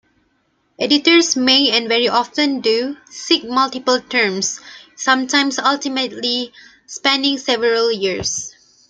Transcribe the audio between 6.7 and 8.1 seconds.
spanning several